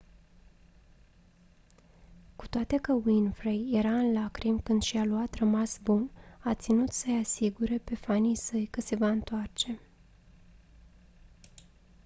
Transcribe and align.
cu 2.35 2.47
toate 2.47 2.75
că 2.77 2.93
winfrey 2.93 3.69
era 3.73 3.93
în 3.97 4.13
lacrimi 4.13 4.61
când 4.61 4.81
și-a 4.81 5.05
luat 5.05 5.33
rămas 5.33 5.77
bun 5.83 6.09
a 6.43 6.53
ținut 6.55 6.89
să-i 6.89 7.19
asigure 7.19 7.77
pe 7.77 7.95
fanii 7.95 8.35
săi 8.35 8.65
că 8.65 8.81
se 8.81 8.95
va 8.95 9.09
întoarce 9.09 9.79